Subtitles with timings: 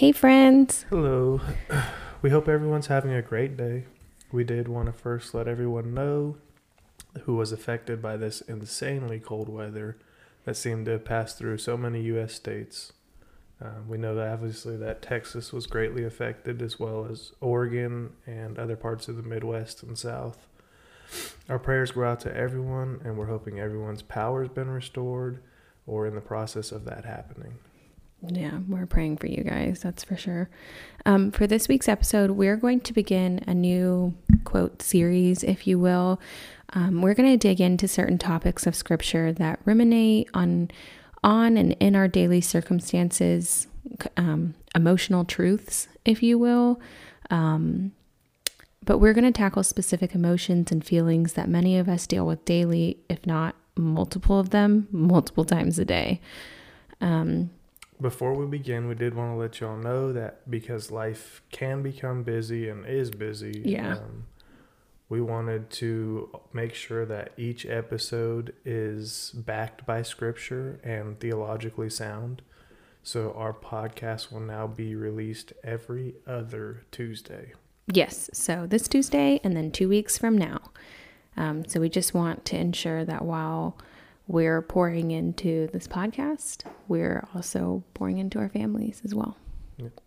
[0.00, 0.86] Hey, friends.
[0.88, 1.42] Hello.
[2.22, 3.84] We hope everyone's having a great day.
[4.32, 6.38] We did want to first let everyone know
[7.24, 9.98] who was affected by this insanely cold weather
[10.46, 12.32] that seemed to pass through so many U.S.
[12.32, 12.94] states.
[13.62, 18.58] Uh, we know that obviously that Texas was greatly affected, as well as Oregon and
[18.58, 20.46] other parts of the Midwest and South.
[21.46, 25.42] Our prayers go out to everyone, and we're hoping everyone's power's been restored
[25.86, 27.58] or in the process of that happening.
[28.26, 30.50] Yeah, we're praying for you guys, that's for sure.
[31.06, 35.78] Um, for this week's episode, we're going to begin a new quote series, if you
[35.78, 36.20] will.
[36.74, 40.70] Um, we're going to dig into certain topics of scripture that ruminate on
[41.22, 43.66] on and in our daily circumstances,
[44.16, 46.80] um, emotional truths, if you will.
[47.30, 47.92] Um,
[48.84, 52.44] but we're going to tackle specific emotions and feelings that many of us deal with
[52.44, 56.20] daily, if not multiple of them, multiple times a day.
[57.00, 57.50] Um,
[58.00, 62.22] Before we begin, we did want to let y'all know that because life can become
[62.22, 63.96] busy and is busy, Yeah.
[63.98, 64.26] um,
[65.10, 72.40] we wanted to make sure that each episode is backed by scripture and theologically sound.
[73.02, 77.52] So our podcast will now be released every other Tuesday.
[77.92, 80.60] Yes, so this Tuesday and then two weeks from now.
[81.36, 83.76] Um, so we just want to ensure that while
[84.30, 89.36] we're pouring into this podcast, we're also pouring into our families as well.
[89.78, 90.00] Yep.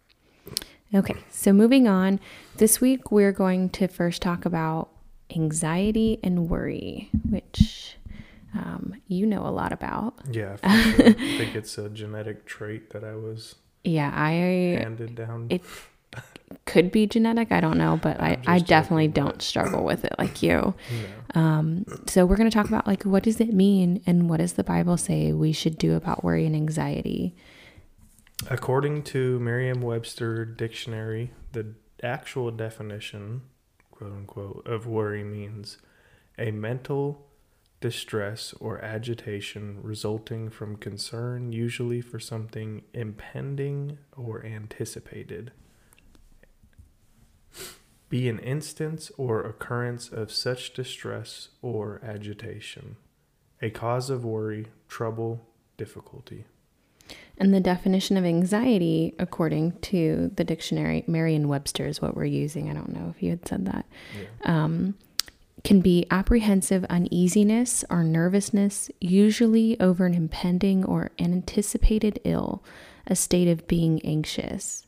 [0.96, 2.20] Okay, so moving on.
[2.56, 4.90] This week we're going to first talk about
[5.36, 7.98] anxiety and worry, which
[8.56, 10.14] um, you know a lot about.
[10.32, 11.08] Yeah, for sure.
[11.08, 15.48] I think it's a genetic trait that I was Yeah, I handed down.
[15.50, 15.64] It-
[16.66, 17.52] could be genetic.
[17.52, 20.74] I don't know, but I, I definitely don't struggle with it like you.
[21.36, 21.42] No.
[21.42, 24.54] Um, so we're going to talk about like what does it mean and what does
[24.54, 27.36] the Bible say we should do about worry and anxiety?
[28.50, 33.42] According to Merriam Webster Dictionary, the actual definition,
[33.92, 35.78] quote unquote, of worry means
[36.38, 37.28] a mental
[37.84, 45.52] distress or agitation resulting from concern, usually for something impending or anticipated.
[48.14, 52.96] Be an instance or occurrence of such distress or agitation,
[53.60, 55.48] a cause of worry, trouble,
[55.78, 56.46] difficulty.
[57.40, 62.70] And the definition of anxiety, according to the dictionary, Merriam Webster is what we're using.
[62.70, 63.88] I don't know if you had said that.
[64.16, 64.64] Yeah.
[64.64, 64.94] Um,
[65.64, 72.64] can be apprehensive uneasiness or nervousness, usually over an impending or anticipated ill,
[73.08, 74.86] a state of being anxious.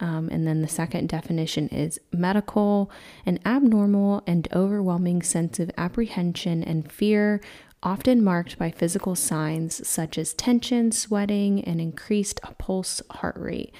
[0.00, 2.90] Um, and then the second definition is medical,
[3.24, 7.40] an abnormal and overwhelming sense of apprehension and fear,
[7.82, 13.72] often marked by physical signs such as tension, sweating, and increased pulse heart rate,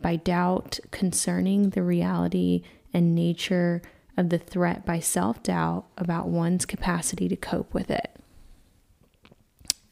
[0.00, 2.62] by doubt concerning the reality
[2.92, 3.80] and nature
[4.16, 8.11] of the threat, by self doubt about one's capacity to cope with it.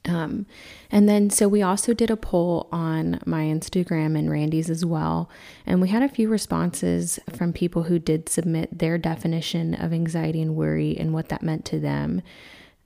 [0.07, 0.47] Um,
[0.91, 5.29] and then, so we also did a poll on my Instagram and Randy's as well.
[5.67, 10.41] And we had a few responses from people who did submit their definition of anxiety
[10.41, 12.23] and worry and what that meant to them.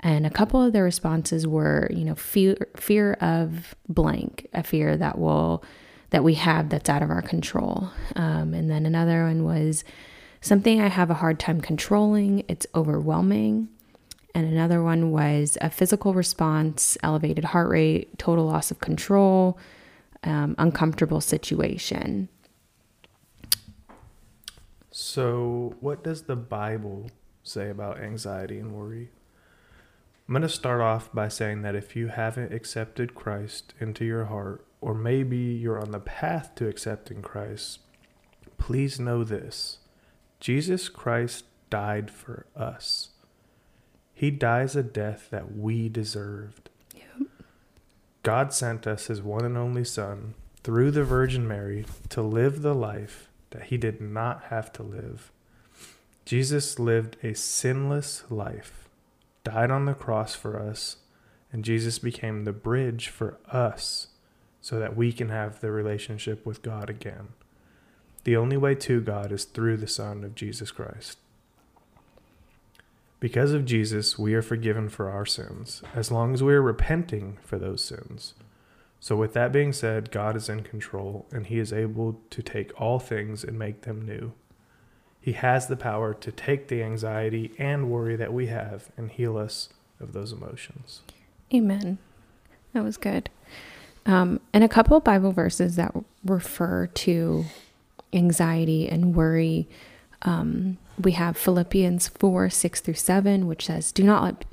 [0.00, 4.96] And a couple of the responses were, you know, fear, fear of blank, a fear
[4.96, 5.64] that will,
[6.10, 7.90] that we have that's out of our control.
[8.16, 9.84] Um, and then another one was
[10.40, 13.68] something I have a hard time controlling, it's overwhelming.
[14.34, 19.58] And another one was a physical response, elevated heart rate, total loss of control,
[20.24, 22.28] um, uncomfortable situation.
[24.90, 27.10] So, what does the Bible
[27.42, 29.10] say about anxiety and worry?
[30.26, 34.26] I'm going to start off by saying that if you haven't accepted Christ into your
[34.26, 37.80] heart, or maybe you're on the path to accepting Christ,
[38.56, 39.78] please know this
[40.40, 43.10] Jesus Christ died for us.
[44.14, 46.70] He dies a death that we deserved.
[48.22, 50.32] God sent us his one and only Son
[50.62, 55.30] through the Virgin Mary to live the life that he did not have to live.
[56.24, 58.88] Jesus lived a sinless life,
[59.44, 60.96] died on the cross for us,
[61.52, 64.06] and Jesus became the bridge for us
[64.62, 67.28] so that we can have the relationship with God again.
[68.24, 71.18] The only way to God is through the Son of Jesus Christ.
[73.20, 77.38] Because of Jesus, we are forgiven for our sins, as long as we are repenting
[77.42, 78.34] for those sins.
[79.00, 82.78] So, with that being said, God is in control and He is able to take
[82.80, 84.32] all things and make them new.
[85.20, 89.38] He has the power to take the anxiety and worry that we have and heal
[89.38, 89.70] us
[90.00, 91.00] of those emotions.
[91.52, 91.98] Amen.
[92.74, 93.30] That was good.
[94.06, 95.94] Um, and a couple Bible verses that
[96.24, 97.44] refer to
[98.12, 99.68] anxiety and worry.
[100.22, 104.44] Um, we have Philippians 4 6 through 7, which says, do not,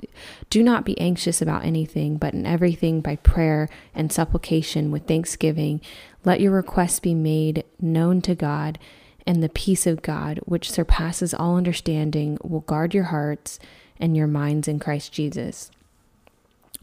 [0.50, 5.80] do not be anxious about anything, but in everything by prayer and supplication with thanksgiving,
[6.24, 8.78] let your requests be made known to God,
[9.26, 13.58] and the peace of God, which surpasses all understanding, will guard your hearts
[13.98, 15.70] and your minds in Christ Jesus.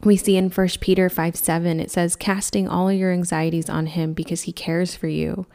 [0.02, 4.14] We see in 1 Peter 5 7, it says, casting all your anxieties on him
[4.14, 5.46] because he cares for you.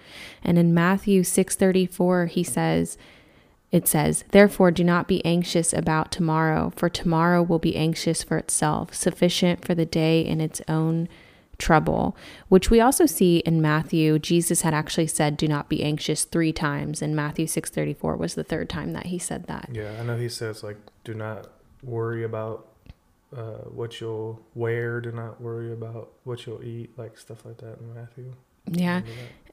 [0.43, 2.99] And in Matthew 6 34, he says,
[3.75, 8.37] it says, Therefore, do not be anxious about tomorrow, for tomorrow will be anxious for
[8.37, 11.09] itself, sufficient for the day in its own
[11.57, 12.15] trouble,
[12.47, 14.17] which we also see in Matthew.
[14.17, 18.45] Jesus had actually said, Do not be anxious three times, and Matthew 6.34 was the
[18.45, 19.69] third time that he said that.
[19.73, 21.47] Yeah, I know he says, like, do not
[21.83, 22.69] worry about
[23.35, 27.77] uh, what you'll wear, do not worry about what you'll eat, like stuff like that
[27.79, 28.33] in Matthew.
[28.71, 29.01] Yeah.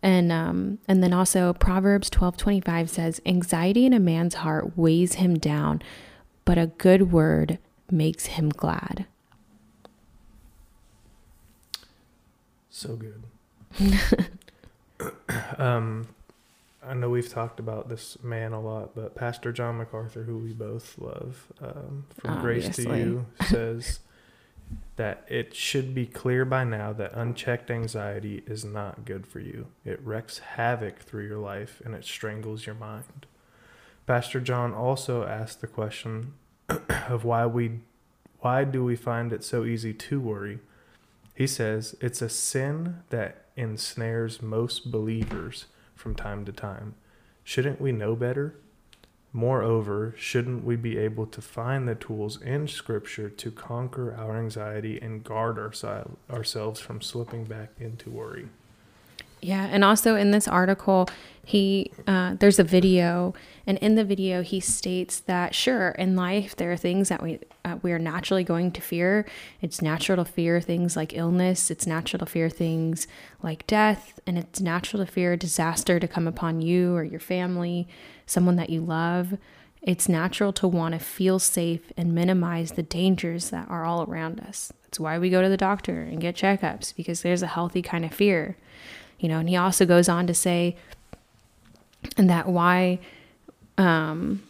[0.03, 5.38] And um and then also Proverbs 12:25 says anxiety in a man's heart weighs him
[5.38, 5.82] down,
[6.44, 7.59] but a good word
[7.91, 9.06] makes him glad.
[12.70, 13.23] So good.
[15.58, 16.08] um
[16.85, 20.53] I know we've talked about this man a lot, but Pastor John MacArthur, who we
[20.53, 22.85] both love, um, from Obviously.
[22.85, 24.00] Grace to You, says
[24.96, 29.66] that it should be clear by now that unchecked anxiety is not good for you.
[29.84, 33.26] It wreaks havoc through your life and it strangles your mind.
[34.06, 36.34] Pastor John also asked the question
[37.08, 37.80] of why we
[38.40, 40.58] why do we find it so easy to worry?
[41.34, 46.96] He says it's a sin that ensnares most believers from time to time.
[47.44, 48.56] Shouldn't we know better?
[49.34, 55.00] Moreover, shouldn't we be able to find the tools in Scripture to conquer our anxiety
[55.00, 55.73] and guard our,
[56.31, 58.49] ourselves from slipping back into worry?
[59.43, 61.09] Yeah, and also in this article,
[61.44, 63.35] he uh, there's a video,
[63.67, 67.41] and in the video he states that sure, in life there are things that we
[67.65, 69.27] uh, we are naturally going to fear.
[69.61, 71.73] It's natural to fear things like illness.
[71.73, 73.09] It's natural to fear things
[73.43, 77.89] like death, and it's natural to fear disaster to come upon you or your family,
[78.27, 79.39] someone that you love.
[79.83, 84.39] It's natural to want to feel safe and minimize the dangers that are all around
[84.39, 84.73] us.
[84.85, 88.05] That's why we go to the doctor and get checkups because there's a healthy kind
[88.05, 88.56] of fear
[89.22, 90.76] you know and he also goes on to say
[92.16, 92.98] and that why
[93.78, 94.42] um,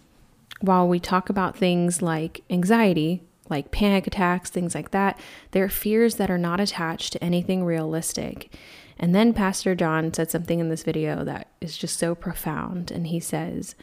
[0.60, 5.18] while we talk about things like anxiety like panic attacks things like that
[5.50, 8.52] they're fears that are not attached to anything realistic.
[8.98, 13.08] And then pastor john said something in this video that is just so profound and
[13.08, 13.74] he says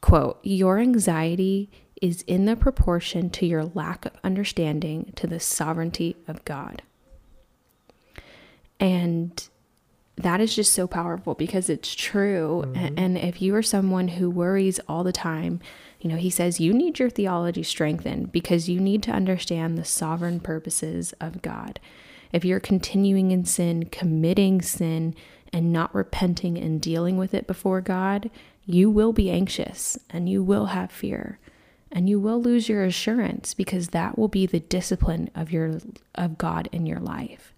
[0.00, 1.70] quote your anxiety
[2.02, 6.82] is in the proportion to your lack of understanding to the sovereignty of god.
[8.80, 9.48] And
[10.22, 12.64] that is just so powerful because it's true.
[12.66, 12.76] Mm-hmm.
[12.76, 15.60] And, and if you are someone who worries all the time,
[16.00, 19.84] you know, he says you need your theology strengthened because you need to understand the
[19.84, 21.78] sovereign purposes of God.
[22.32, 25.14] If you're continuing in sin, committing sin,
[25.52, 28.30] and not repenting and dealing with it before God,
[28.64, 31.38] you will be anxious and you will have fear
[31.90, 35.78] and you will lose your assurance because that will be the discipline of your
[36.14, 37.52] of God in your life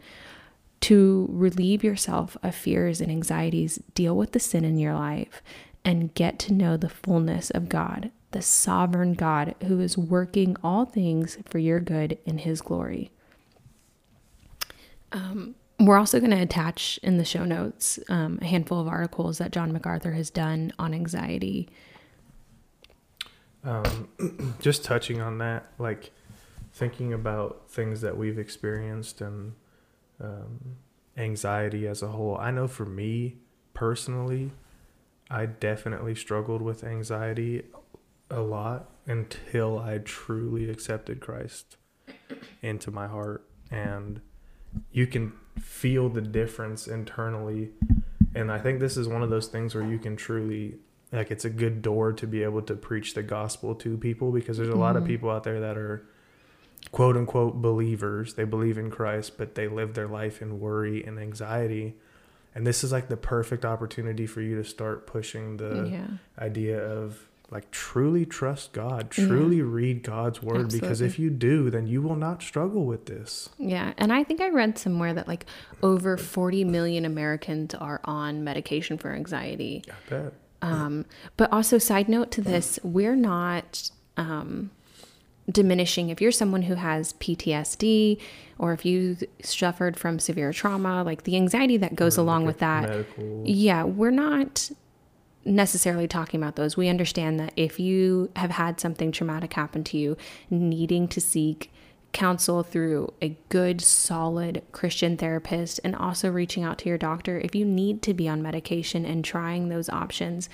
[0.84, 5.42] to relieve yourself of fears and anxieties, deal with the sin in your life,
[5.82, 10.84] and get to know the fullness of God, the sovereign God who is working all
[10.84, 13.10] things for your good in His glory.
[15.10, 19.38] Um, we're also going to attach in the show notes um, a handful of articles
[19.38, 21.66] that John MacArthur has done on anxiety.
[23.64, 26.10] Um, just touching on that, like
[26.74, 29.54] thinking about things that we've experienced and
[30.24, 30.76] um,
[31.16, 32.36] anxiety as a whole.
[32.38, 33.36] I know for me
[33.72, 34.52] personally,
[35.30, 37.62] I definitely struggled with anxiety
[38.30, 41.76] a lot until I truly accepted Christ
[42.62, 43.46] into my heart.
[43.70, 44.20] And
[44.92, 47.70] you can feel the difference internally.
[48.34, 50.76] And I think this is one of those things where you can truly,
[51.12, 54.56] like, it's a good door to be able to preach the gospel to people because
[54.56, 54.80] there's a mm-hmm.
[54.80, 55.12] lot of mm-hmm.
[55.12, 56.06] people out there that are
[56.94, 58.34] quote unquote believers.
[58.34, 61.96] They believe in Christ, but they live their life in worry and anxiety.
[62.54, 66.06] And this is like the perfect opportunity for you to start pushing the yeah.
[66.38, 69.64] idea of like truly trust God, truly yeah.
[69.66, 70.80] read God's word Absolutely.
[70.80, 73.48] because if you do, then you will not struggle with this.
[73.58, 75.46] Yeah, and I think I read somewhere that like
[75.82, 79.82] over 40 million Americans are on medication for anxiety.
[79.88, 80.32] I bet.
[80.62, 84.70] Um, but also side note to this, we're not um
[85.50, 88.18] diminishing if you're someone who has PTSD
[88.58, 92.58] or if you suffered from severe trauma, like the anxiety that goes Or along with
[92.58, 92.88] that.
[92.88, 94.70] medical- Yeah, we're not
[95.44, 96.76] necessarily talking about those.
[96.76, 100.16] We understand that if you have had something traumatic happen to you,
[100.48, 101.70] needing to seek
[102.12, 107.54] counsel through a good, solid Christian therapist and also reaching out to your doctor if
[107.54, 110.48] you need to be on medication and trying those options.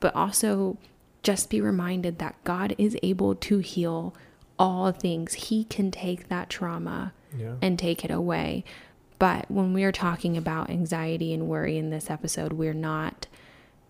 [0.00, 0.78] But also
[1.22, 4.14] just be reminded that God is able to heal
[4.62, 5.34] all things.
[5.34, 7.54] He can take that trauma Yeah.
[7.60, 8.64] and take it away.
[9.18, 13.26] But when we are talking about anxiety and worry in this episode, we're not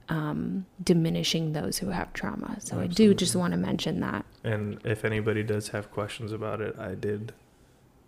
[0.08, 2.56] um, diminishing those who have trauma.
[2.60, 4.24] So I do just want to mention that.
[4.44, 7.32] And if anybody does have questions about it, I did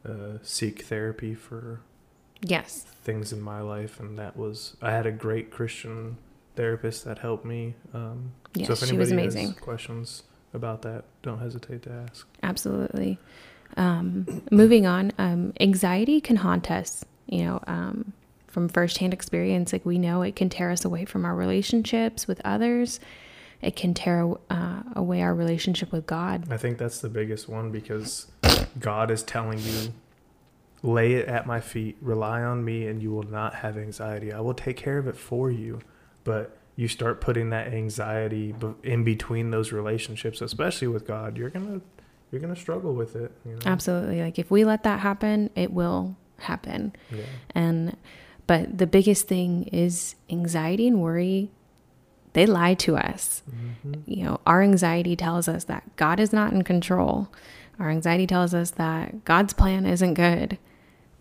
[0.06, 1.80] uh, seek therapy for
[2.42, 2.82] Yes.
[3.02, 6.18] things in my life, and that was I had a great Christian
[6.56, 7.74] therapist that helped me.
[7.94, 9.46] Um, Yes, so if she anybody was amazing.
[9.48, 10.22] has questions
[10.54, 12.26] about that, don't hesitate to ask.
[12.42, 13.18] Absolutely.
[13.76, 18.12] Um, moving on, um, anxiety can haunt us, you know, um,
[18.46, 19.72] from firsthand experience.
[19.72, 23.00] Like we know it can tear us away from our relationships with others,
[23.60, 26.50] it can tear uh, away our relationship with God.
[26.52, 28.26] I think that's the biggest one because
[28.78, 29.94] God is telling you,
[30.82, 34.32] lay it at my feet, rely on me, and you will not have anxiety.
[34.32, 35.80] I will take care of it for you.
[36.24, 41.80] But you start putting that anxiety in between those relationships, especially with God, you're gonna
[42.30, 43.32] you're gonna struggle with it.
[43.44, 43.60] You know?
[43.64, 44.20] Absolutely.
[44.22, 46.94] Like if we let that happen, it will happen.
[47.10, 47.24] Yeah.
[47.54, 47.96] And
[48.46, 51.50] but the biggest thing is anxiety and worry.
[52.32, 53.42] They lie to us.
[53.86, 54.02] Mhm.
[54.06, 57.28] You know, our anxiety tells us that God is not in control.
[57.78, 60.58] Our anxiety tells us that God's plan isn't good.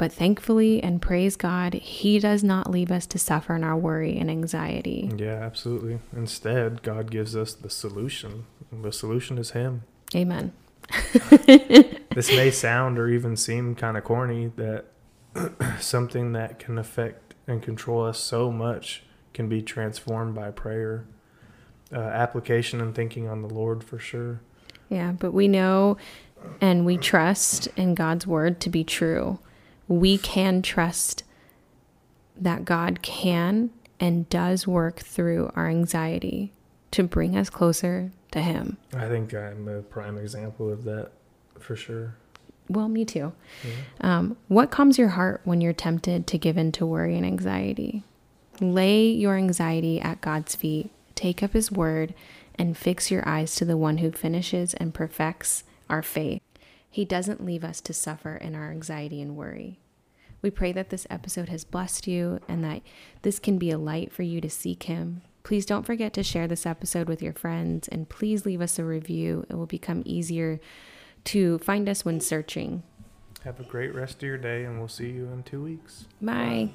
[0.04, 4.18] But thankfully and praise God, He does not leave us to suffer in our worry
[4.18, 5.10] and anxiety.
[5.16, 6.00] Yeah, absolutely.
[6.14, 8.46] Instead, God gives us the solution.
[8.70, 9.84] The solution is Him.
[10.14, 10.52] Amen.
[11.46, 14.88] this may sound or even seem kind of corny that
[15.80, 21.06] something that can affect and control us so much can be transformed by prayer
[21.94, 24.42] uh, application and thinking on the lord for sure
[24.90, 25.96] Yeah, but we know
[26.60, 29.40] and we trust in God's word to be true.
[29.88, 31.24] We can trust
[32.36, 36.52] that God can and does work through our anxiety
[36.92, 38.78] to bring us closer to Him.
[38.96, 41.12] i think i'm a prime example of that
[41.60, 42.16] for sure
[42.70, 43.34] Well, me too.
[43.64, 44.18] Yeah.
[44.18, 48.04] Um, what calms your heart when you're tempted to give in to worry and anxiety?
[48.62, 52.14] Lay your anxiety at God's feet, take up His word,
[52.56, 56.42] and fix your eyes to the one who finishes and perfects our faith.
[56.94, 59.80] He doesn't leave us to suffer in our anxiety and worry.
[60.44, 62.84] We pray that this episode has blessed you and that
[63.24, 65.24] this can be a light for you to seek Him.
[65.42, 68.84] Please don't forget to share this episode with your friends and please leave us a
[68.86, 69.44] review.
[69.50, 70.60] It will become easier
[71.24, 72.84] to find us when searching.
[73.44, 76.70] have a great rest of your day and we'll see you in two weeks Bye.